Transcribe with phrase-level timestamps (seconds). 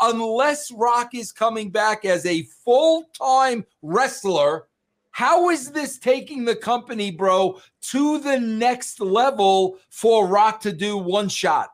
[0.00, 4.66] unless Rock is coming back as a full time wrestler.
[5.12, 10.96] How is this taking the company, bro, to the next level for Rock to do
[10.96, 11.70] one shot?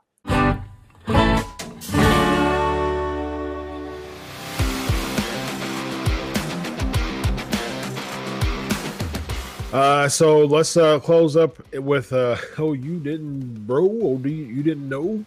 [9.72, 14.46] Uh, so let's uh, close up with uh, oh you didn't bro oh do you,
[14.46, 15.22] you didn't know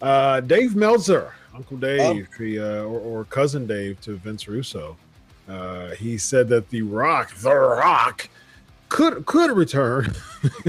[0.00, 2.42] uh, Dave Meltzer Uncle Dave oh.
[2.42, 4.96] he, uh, or, or, cousin Dave to Vince Russo
[5.48, 8.28] uh, he said that the Rock the Rock
[8.88, 10.14] could could return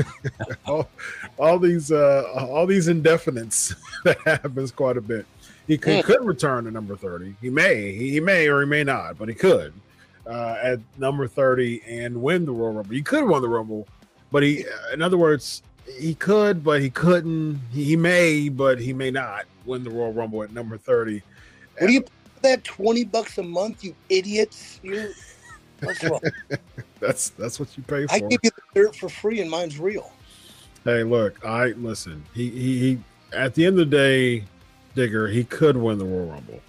[0.65, 0.89] all,
[1.37, 5.25] all, these uh, all these indefinites that happens quite a bit
[5.67, 6.03] he could, mm.
[6.03, 9.35] could return to number 30 he may he may or he may not but he
[9.35, 9.73] could
[10.27, 12.95] uh, at number 30 and win the Royal Rumble.
[12.95, 13.87] He could win the Rumble,
[14.31, 15.63] but he, in other words,
[15.97, 17.59] he could, but he couldn't.
[17.71, 21.21] He may, but he may not win the Royal Rumble at number 30.
[21.77, 22.03] What do you
[22.41, 24.79] that 20 bucks a month, you idiots?
[24.83, 25.11] You
[25.81, 26.21] what's wrong?
[26.99, 28.13] that's that's what you pay for.
[28.13, 30.11] I give you the dirt for free and mine's real.
[30.83, 32.23] Hey, look, I listen.
[32.33, 32.99] He he, he
[33.33, 34.43] at the end of the day,
[34.95, 36.59] Digger, he could win the Royal Rumble.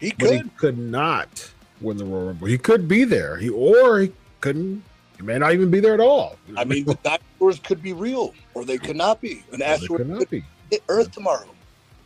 [0.00, 0.30] He could.
[0.30, 1.50] He could not
[1.80, 2.46] win the Royal Rumble.
[2.46, 3.36] He could be there.
[3.36, 4.82] He or he couldn't.
[5.20, 6.38] He may not even be there at all.
[6.56, 9.44] I mean, the dinosaurs could be real, or they could not be.
[9.52, 10.42] An asteroid could, not be.
[10.70, 11.46] hit Earth tomorrow,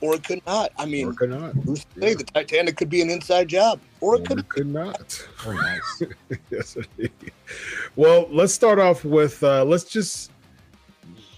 [0.01, 0.73] or it could not.
[0.77, 1.53] I mean, or could not.
[1.53, 2.09] Who's yeah.
[2.09, 5.25] say the Titanic could be an inside job, or it or could it could not.
[5.47, 6.03] Oh, nice.
[6.51, 7.12] yes, indeed.
[7.95, 9.41] Well, let's start off with.
[9.45, 10.33] Uh, let's just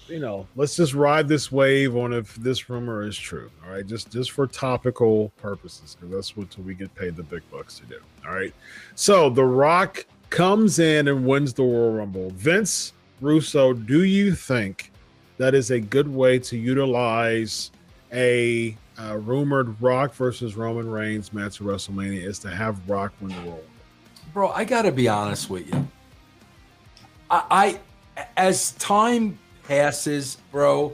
[0.09, 3.51] you know, let's just ride this wave on if this rumor is true.
[3.65, 7.43] All right, just just for topical purposes, because that's what we get paid the big
[7.51, 7.99] bucks to do.
[8.27, 8.55] All right.
[8.95, 12.29] So The Rock comes in and wins the Royal Rumble.
[12.29, 12.93] Vince
[13.23, 14.93] Russo, do you think
[15.39, 17.71] that is a good way to utilize
[18.13, 22.23] a uh, rumored Rock versus Roman Reigns match at WrestleMania?
[22.23, 23.65] Is to have Rock win the Royal Rumble?
[24.35, 25.89] Bro, I got to be honest with you.
[27.31, 27.81] I,
[28.15, 30.93] I as time passes, bro.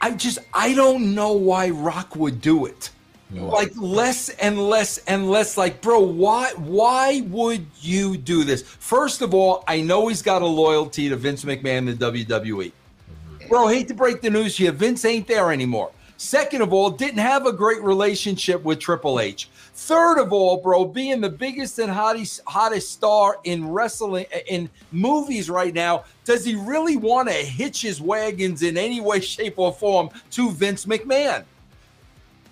[0.00, 2.88] I just I don't know why Rock would do it.
[3.30, 8.62] Like less and less and less like bro why why would you do this?
[8.62, 12.72] First of all, I know he's got a loyalty to Vince McMahon and the WWE.
[12.72, 13.48] Mm-hmm.
[13.48, 15.90] Bro, hate to break the news here, Vince ain't there anymore.
[16.20, 19.48] Second of all, didn't have a great relationship with Triple H.
[19.72, 25.48] Third of all, bro, being the biggest and hottest, hottest star in wrestling in movies
[25.48, 29.72] right now, does he really want to hitch his wagons in any way, shape, or
[29.72, 31.44] form to Vince McMahon?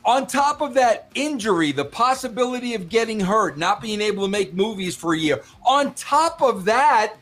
[0.06, 4.54] On top of that, injury, the possibility of getting hurt, not being able to make
[4.54, 5.42] movies for a year.
[5.66, 7.16] On top of that,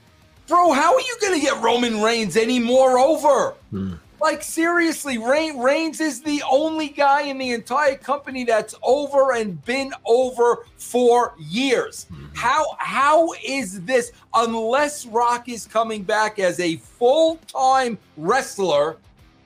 [0.46, 3.54] bro, how are you going to get Roman Reigns any more over?
[3.70, 3.94] Hmm.
[4.20, 9.62] Like seriously, Reign, Reigns is the only guy in the entire company that's over and
[9.64, 12.06] been over for years.
[12.12, 12.34] Mm-hmm.
[12.34, 18.96] How how is this unless Rock is coming back as a full-time wrestler?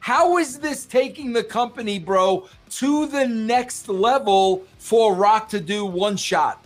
[0.00, 5.84] How is this taking the company, bro, to the next level for Rock to do
[5.84, 6.64] one shot?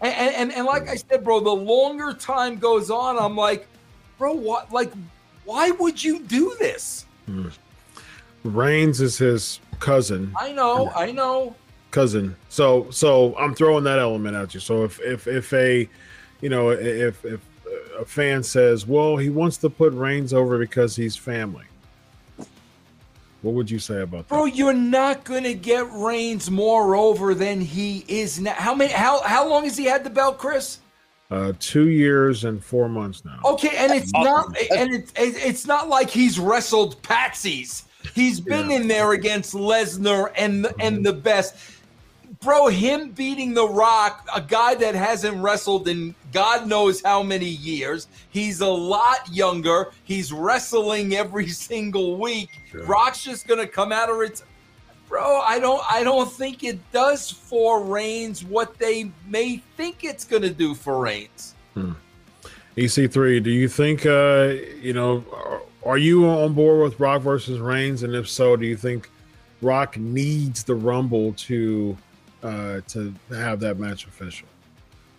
[0.00, 3.68] And, and, and like I said, bro, the longer time goes on, I'm like,
[4.18, 4.72] bro, what?
[4.72, 4.92] Like,
[5.44, 7.06] why would you do this?
[7.26, 7.48] Hmm.
[8.44, 10.34] Reigns is his cousin.
[10.38, 11.54] I know, I know.
[11.92, 12.34] Cousin.
[12.48, 14.60] So so I'm throwing that element at you.
[14.60, 15.88] So if if if a
[16.40, 17.40] you know if if
[17.98, 21.66] a fan says, "Well, he wants to put Reigns over because he's family."
[23.42, 24.34] What would you say about that?
[24.34, 28.54] Bro, you're not gonna get Reigns more over than he is now.
[28.54, 30.78] How many how how long has he had the belt, Chris?
[31.30, 33.40] Uh, two years and four months now.
[33.44, 37.84] Okay, and it's not and it's it's not like he's wrestled patsies.
[38.14, 38.76] He's been yeah.
[38.76, 41.56] in there against Lesnar and the, and the best.
[42.42, 47.48] Bro, him beating The Rock, a guy that hasn't wrestled in God knows how many
[47.48, 48.08] years.
[48.30, 49.92] He's a lot younger.
[50.04, 52.50] He's wrestling every single week.
[52.70, 52.84] Sure.
[52.84, 54.42] Rock's just gonna come out of it
[55.12, 60.24] bro, I don't I don't think it does for Reigns what they may think it's
[60.24, 61.54] going to do for Reigns.
[61.74, 61.92] Hmm.
[62.78, 67.60] EC3, do you think uh, you know are, are you on board with Rock versus
[67.60, 69.10] Reigns and if so, do you think
[69.60, 71.94] Rock needs the Rumble to
[72.42, 74.48] uh, to have that match official?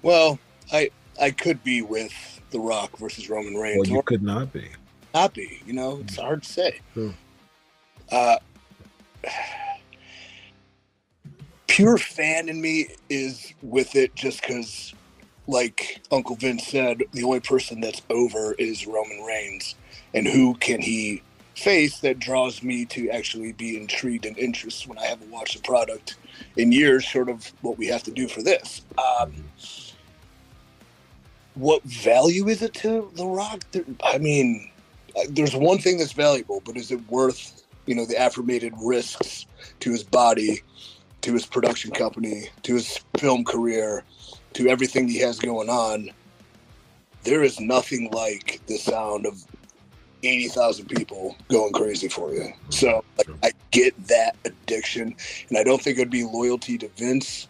[0.02, 0.40] Well,
[0.72, 0.90] I
[1.22, 2.14] I could be with
[2.52, 3.90] The Rock versus Roman Reigns.
[3.90, 4.70] Well, you could not be.
[5.14, 5.62] Not be.
[5.66, 6.80] You know, it's hard to say.
[6.94, 7.14] Sure.
[8.12, 8.38] Uh,
[11.68, 14.94] pure fan in me is with it just because,
[15.48, 19.76] like Uncle Vince said, the only person that's over is Roman Reigns.
[20.14, 21.24] And who can he
[21.56, 25.62] face that draws me to actually be intrigued and interested when I haven't watched a
[25.62, 26.16] product
[26.58, 28.82] in years, sort of what we have to do for this.
[28.98, 29.34] Um,
[31.56, 33.64] what value is it to The Rock?
[34.04, 34.72] I mean,
[35.30, 39.46] there's one thing that's valuable, but is it worth you know the affirmated risks
[39.82, 40.62] to his body,
[41.22, 44.04] to his production company, to his film career,
[44.54, 46.10] to everything he has going on?
[47.24, 49.46] There is nothing like the sound of
[50.24, 52.52] 80,000 people going crazy for you.
[52.70, 55.16] So like, I get that addiction,
[55.50, 57.48] and I don't think it'd be loyalty to Vince.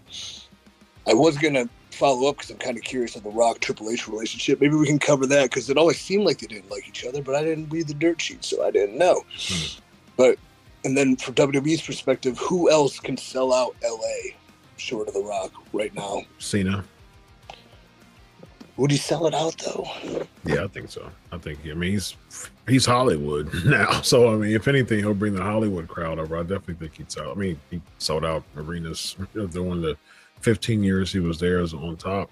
[1.07, 3.89] I was going to follow up because I'm kind of curious of the Rock Triple
[3.89, 4.59] H relationship.
[4.59, 7.21] Maybe we can cover that because it always seemed like they didn't like each other,
[7.21, 9.23] but I didn't read the dirt sheet, so I didn't know.
[9.37, 9.79] Hmm.
[10.17, 10.37] But
[10.85, 14.33] and then from WWE's perspective, who else can sell out LA
[14.77, 16.23] short of the Rock right now?
[16.39, 16.83] Cena.
[18.77, 19.87] Would he sell it out though?
[20.45, 21.09] Yeah, I think so.
[21.31, 22.15] I think I mean he's
[22.67, 24.01] he's Hollywood now.
[24.01, 26.37] So I mean, if anything, he'll bring the Hollywood crowd over.
[26.37, 27.31] I definitely think he'd sell.
[27.31, 29.95] I mean, he sold out arenas during the
[30.41, 32.31] 15 years he was there as on top.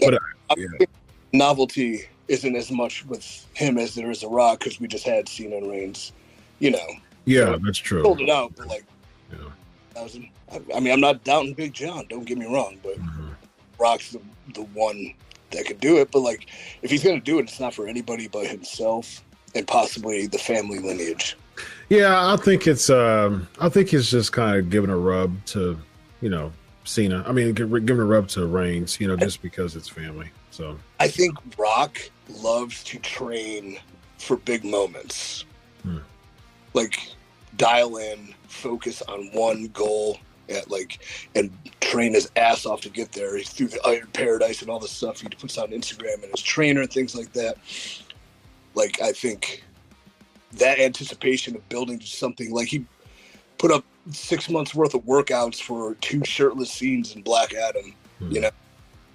[0.00, 0.18] But uh,
[0.56, 0.86] yeah.
[1.32, 5.28] novelty isn't as much with him as there is a Rock because we just had
[5.28, 6.12] Cena and Reigns.
[6.58, 6.86] You know.
[7.26, 8.02] Yeah, so that's true.
[8.02, 8.84] Sold it out, but like,
[9.30, 9.48] yeah.
[9.92, 10.28] thousand.
[10.74, 12.06] I mean, I'm not doubting Big John.
[12.08, 13.28] Don't get me wrong, but mm-hmm.
[13.78, 14.20] Rock's the
[14.54, 15.14] the one
[15.52, 16.10] that could do it.
[16.10, 16.46] But like,
[16.82, 19.22] if he's going to do it, it's not for anybody but himself
[19.54, 21.36] and possibly the family lineage.
[21.88, 22.90] Yeah, I think it's.
[22.90, 25.78] Um, I think he's just kind of giving a rub to,
[26.20, 26.52] you know,
[26.84, 27.22] Cena.
[27.26, 29.00] I mean, giving a rub to Reigns.
[29.00, 30.30] You know, just because it's family.
[30.50, 33.78] So I think Rock loves to train
[34.18, 35.44] for big moments.
[35.82, 35.98] Hmm.
[36.74, 36.98] Like
[37.58, 41.00] dial in, focus on one goal at like
[41.34, 41.50] and
[41.80, 43.36] train his ass off to get there.
[43.36, 46.42] He's through the Iron Paradise and all the stuff he puts on Instagram and his
[46.42, 47.56] trainer and things like that.
[48.74, 49.64] Like I think
[50.52, 52.84] that anticipation of building something like he
[53.58, 58.32] put up six months worth of workouts for two shirtless scenes in Black Adam, mm-hmm.
[58.32, 58.50] you know.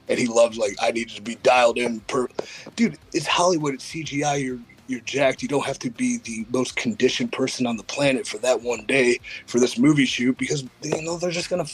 [0.10, 2.30] And he loves like I needed to be dialed in per
[2.78, 5.42] dude, it's Hollywood, it's CGI, you're you're jacked.
[5.42, 8.86] You don't have to be the most conditioned person on the planet for that one
[8.86, 11.66] day for this movie shoot because you know they're just gonna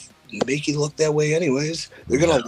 [0.46, 1.90] make you look that way anyways.
[2.08, 2.44] They're gonna.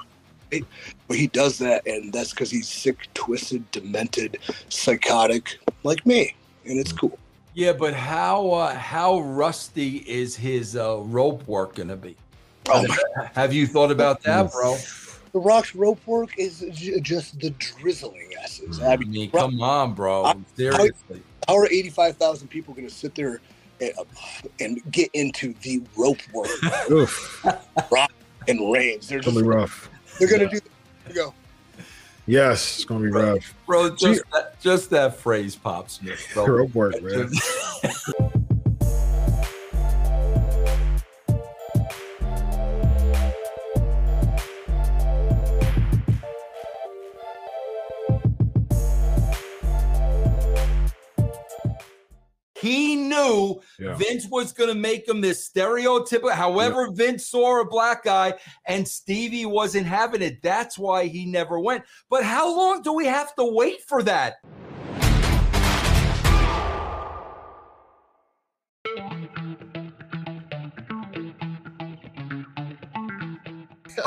[0.52, 0.60] Yeah.
[1.08, 4.38] But he does that, and that's because he's sick, twisted, demented,
[4.70, 6.36] psychotic, like me,
[6.66, 7.18] and it's cool.
[7.56, 12.16] Yeah, but how uh, how rusty is his uh, rope work gonna be?
[12.70, 12.86] Oh
[13.34, 14.78] Have you thought about that, bro?
[15.36, 16.64] The Rock's rope work is
[17.02, 18.82] just the drizzling asses.
[18.82, 20.34] I mean, come on, bro.
[20.56, 21.22] Seriously.
[21.46, 23.42] How are 85,000 people going to sit there
[23.82, 24.04] and, uh,
[24.62, 26.48] and, get into the rope work?
[27.92, 28.14] Rock
[28.48, 29.10] and Reigns.
[29.10, 29.90] They're just rough.
[30.20, 30.62] They're going to yeah.
[31.10, 31.14] do.
[31.14, 31.34] Go.
[32.28, 33.96] Yes, it's gonna be rough, bro.
[33.96, 36.14] Just that, just that phrase pops me.
[36.36, 37.30] Rope work, man.
[52.58, 53.96] He knew yeah.
[53.96, 56.32] Vince was going to make him this stereotypical.
[56.32, 56.94] However, yeah.
[56.94, 58.34] Vince saw a black guy
[58.66, 60.42] and Stevie wasn't having it.
[60.42, 61.84] That's why he never went.
[62.10, 64.36] But how long do we have to wait for that?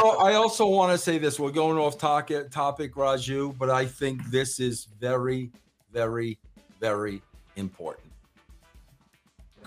[0.00, 1.40] Oh, I also want to say this.
[1.40, 5.50] We're going off topic, topic, Raju, but I think this is very,
[5.92, 6.38] very,
[6.78, 7.20] very
[7.56, 8.07] important.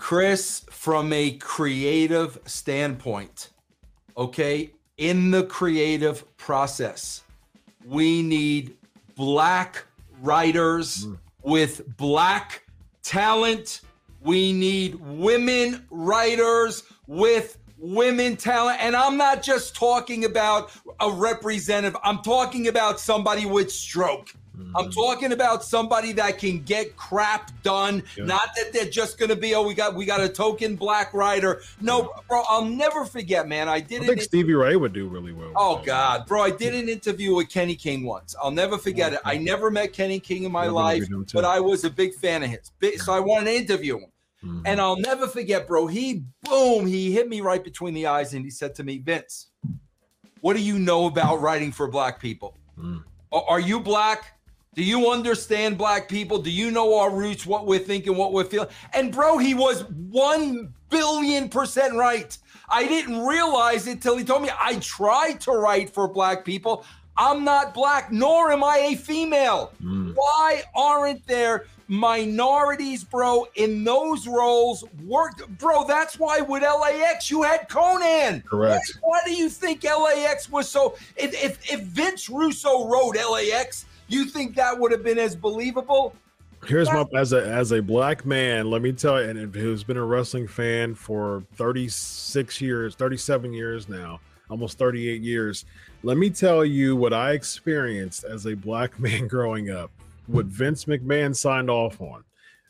[0.02, 3.50] Chris, from a creative standpoint,
[4.16, 7.22] okay, in the creative process,
[7.86, 8.76] we need
[9.14, 9.84] black
[10.20, 11.16] writers mm.
[11.44, 12.64] with black
[13.04, 13.82] talent.
[14.20, 18.82] We need women writers with women talent.
[18.82, 24.34] And I'm not just talking about a representative, I'm talking about somebody with stroke.
[24.56, 24.76] Mm-hmm.
[24.76, 28.02] I'm talking about somebody that can get crap done.
[28.16, 28.24] Yeah.
[28.24, 31.14] Not that they're just going to be, oh, we got we got a token black
[31.14, 31.62] rider.
[31.80, 33.68] No, bro, I'll never forget, man.
[33.68, 34.02] I did.
[34.02, 35.52] I think Stevie Ray would do really well.
[35.56, 38.34] Oh God, bro, I did an interview with Kenny King once.
[38.42, 39.20] I'll never forget it.
[39.24, 42.50] I never met Kenny King in my life, but I was a big fan of
[42.50, 43.02] his.
[43.02, 44.12] So I wanted to interview him.
[44.44, 44.62] Mm-hmm.
[44.66, 45.86] And I'll never forget, bro.
[45.86, 49.48] He boom, he hit me right between the eyes and he said to me, Vince,
[50.40, 52.58] what do you know about writing for black people?
[52.76, 53.04] Mm.
[53.30, 54.38] Are you black?
[54.74, 56.38] Do you understand black people?
[56.38, 58.70] Do you know our roots, what we're thinking, what we're feeling?
[58.94, 62.36] And bro, he was 1 billion percent right.
[62.70, 66.86] I didn't realize it till he told me I tried to write for black people.
[67.18, 69.72] I'm not black, nor am I a female.
[69.82, 70.14] Mm.
[70.14, 74.84] Why aren't there minorities, bro, in those roles?
[75.04, 75.86] Work, bro.
[75.86, 78.42] That's why with LAX you had Konnan.
[78.46, 78.98] Correct.
[79.02, 80.96] Why do you think LAX was so?
[81.16, 83.84] If if, if Vince Russo wrote LAX,
[84.16, 86.14] you think that would have been as believable?
[86.66, 89.96] Here's my as a as a black man, let me tell you, and who's been
[89.96, 95.64] a wrestling fan for 36 years, 37 years now, almost 38 years.
[96.04, 99.90] Let me tell you what I experienced as a black man growing up,
[100.28, 102.22] what Vince McMahon signed off on.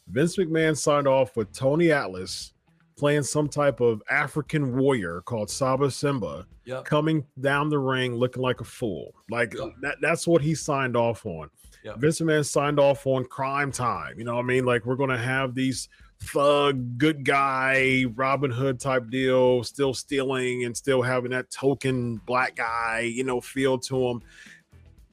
[0.09, 2.53] Vince McMahon signed off with Tony Atlas
[2.97, 6.85] playing some type of African warrior called Saba Simba, Yep.
[6.85, 9.15] coming down the ring looking like a fool.
[9.31, 9.71] Like Yeah.
[9.81, 11.51] that, that's what he signed off on.
[11.85, 11.95] Yeah.
[11.97, 14.17] Vince McMahon signed off on Cryme Tyme.
[14.19, 14.65] You know what I mean?
[14.65, 15.89] Like we're gonna have these
[16.21, 22.55] thug, good guy, Robin Hood type deal, still stealing and still having that token black
[22.55, 24.23] guy, you know, feel to him.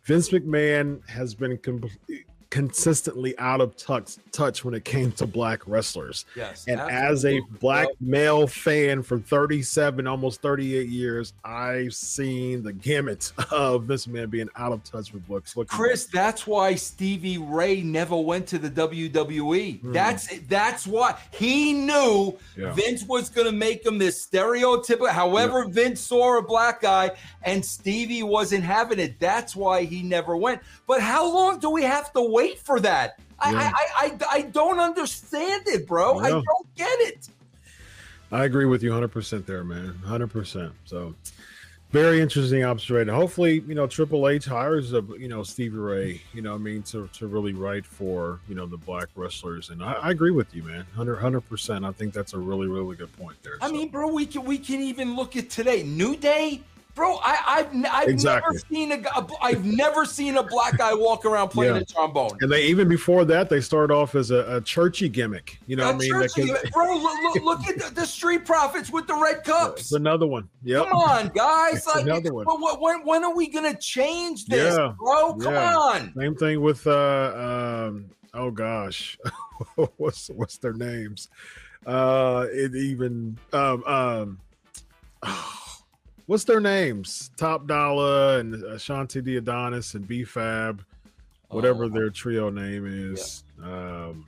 [0.04, 1.82] Vince McMahon has been com-
[2.50, 6.26] consistently out of touch, touch when it came to black wrestlers.
[6.36, 6.66] Yes.
[6.68, 13.32] And as a black male fan for 37, almost 38 years, I've seen the gamut
[13.52, 18.18] of this man being out of touch with looking Chris, that's why Stevie Ray never
[18.18, 19.82] went to the WWE.
[19.82, 19.92] Hmm.
[19.92, 22.72] That's that's why he knew Yeah.
[22.74, 25.10] Vince was going to make him this stereotypical.
[25.10, 27.12] However, Vince saw a black guy,
[27.44, 29.20] and Stevie wasn't having it.
[29.20, 30.62] That's why he never went.
[30.88, 33.20] But how long do we have to wait for that?
[33.40, 33.58] I Yeah.
[33.60, 36.20] I, I, I I don't understand it, bro.
[36.20, 36.42] I Yeah.
[36.46, 37.30] don't get it.
[38.32, 40.00] I agree with you 100% there, man.
[40.06, 40.72] 100%.
[40.86, 41.16] So,
[41.92, 43.08] very interesting observation.
[43.12, 46.64] Hopefully, you know, Triple H hires a, you know, Stevie Ray, you know, what I
[46.64, 49.72] mean, to, to really write for, you know, the black wrestlers.
[49.72, 50.86] And I, I agree with you, man.
[50.94, 51.84] 100 percent.
[51.84, 53.58] I think that's a really, really good point there.
[53.62, 55.82] I So, mean, bro, we can we can even look at today.
[55.82, 56.62] New Day,
[56.96, 57.18] bro.
[57.24, 58.56] I, I've n- I've Exactly.
[58.56, 59.28] never seen a guy.
[59.42, 61.82] I've never seen a black guy walk around playing Yeah.
[61.82, 62.38] a trombone.
[62.42, 65.60] and they even before that, they start off as a, a churchy gimmick.
[65.68, 66.12] You know what I mean?
[66.20, 69.82] That could- bro, look, look, at the, the street profits with the red cups.
[69.82, 70.50] it's another one.
[70.64, 70.88] Yep.
[70.90, 71.86] Come on, guys.
[71.88, 72.46] Like, another one.
[72.46, 74.94] but when, when are we gonna change this, Yeah.
[75.00, 75.36] bro?
[75.36, 75.78] Come Yeah.
[75.78, 76.14] on.
[76.18, 79.18] Same thing with uh um oh gosh.
[79.98, 81.30] what's what's their names?
[81.86, 84.40] Uh it even um um
[86.30, 87.32] what's their names?
[87.38, 90.84] Top Dollar and Ashante Thee Adonis and B Fab,
[91.50, 91.90] whatever Oh.
[91.90, 93.44] their trio name is.
[93.64, 94.28] Um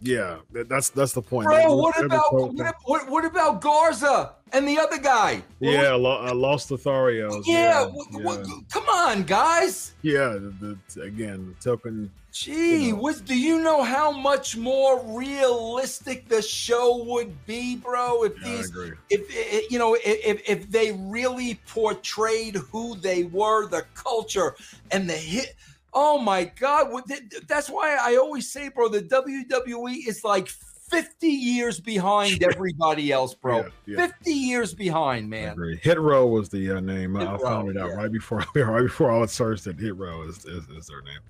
[0.00, 1.46] yeah, that's that's the point.
[1.46, 5.42] Bro, what about what, what, what about Garza and the other guy?
[5.58, 7.42] What yeah, was- uh, Los Lotharios.
[7.46, 7.86] yeah.
[8.12, 8.44] yeah, yeah.
[8.72, 9.94] come on, guys.
[10.02, 13.02] Yeah, the, the, again, token Gee, You know.
[13.02, 18.22] was, do you know how much more realistic the show would be, bro?
[18.22, 18.72] If Yeah, I these,
[19.10, 24.54] if you know, if if they really portrayed who they were, the culture
[24.92, 25.54] and the hit.
[25.92, 27.02] Oh my God!
[27.48, 30.48] That's why I always say, bro, the WWE is like
[30.90, 33.58] fifty years behind everybody else, bro.
[33.58, 34.06] Yeah, yeah.
[34.06, 35.78] Fifty years behind, I man.
[35.82, 37.16] Hit Row was the uh, name.
[37.16, 37.94] I Hit found Row, it out yeah.
[37.94, 41.20] right before right before I was searched that Hit Row is, is, is their name.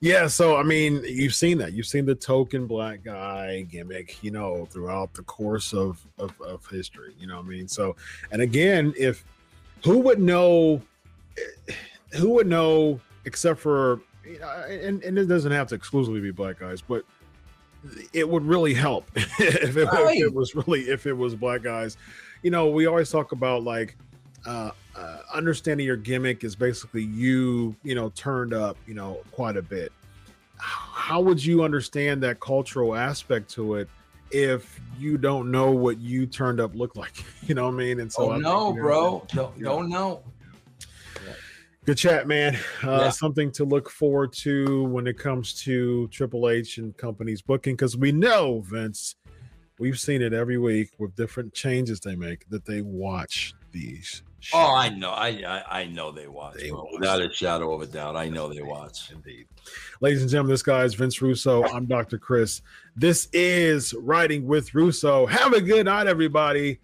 [0.00, 1.72] Yeah, so I mean, you've seen that.
[1.74, 6.66] You've seen the token black guy gimmick, you know, throughout the course of, of of
[6.66, 7.14] history.
[7.18, 7.68] You know what I mean?
[7.68, 7.96] So,
[8.30, 9.24] and again, if
[9.84, 10.80] who would know,
[12.12, 14.00] who would know except for,
[14.38, 17.04] know, and and it doesn't have to exclusively be black guys, but
[18.12, 20.16] it would really help if, it, Right.
[20.18, 21.96] if it was really if it was black guys.
[22.42, 23.96] You know, we always talk about like
[24.46, 29.56] uh, uh, understanding your gimmick is basically you, you know, turned up, you know, quite
[29.56, 29.92] a bit.
[30.56, 33.88] How would you understand that cultural aspect to it
[34.30, 37.24] if you don't know what you turned up look like?
[37.48, 37.98] You know what I mean?
[38.00, 39.26] And so Oh think, no, you know, bro!
[39.34, 40.22] Don't, don't know.
[41.84, 42.54] Good chat, man.
[42.84, 43.10] Uh, Yeah.
[43.10, 47.96] Something to look forward to when it comes to Triple H and companies booking, because
[47.96, 49.16] we know Vince.
[49.80, 54.22] We've seen it every week with different changes they make that they watch these.
[54.52, 55.10] Oh, I know.
[55.10, 56.86] I I, I know they watch, They watch.
[56.92, 58.14] without a shadow of a doubt.
[58.16, 59.10] I know they watch.
[59.10, 59.46] Indeed.
[60.00, 61.64] Ladies and gentlemen, this guy is Vince Russo.
[61.64, 62.18] I'm Dr.
[62.18, 62.60] Chris.
[62.94, 65.26] This is Writing with Russo.
[65.26, 66.78] Have a good night, everybody.